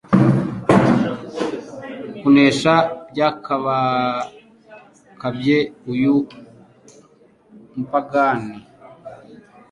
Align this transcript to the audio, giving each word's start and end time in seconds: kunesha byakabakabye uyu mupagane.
kunesha 2.19 2.75
byakabakabye 3.09 5.57
uyu 5.91 6.15
mupagane. 7.75 8.53